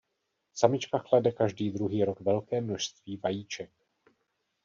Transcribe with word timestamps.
Samička 0.53 0.99
klade 0.99 1.31
každý 1.31 1.71
druhý 1.71 2.03
rok 2.05 2.19
velké 2.21 2.61
množství 2.61 3.17
vajíček. 3.17 3.71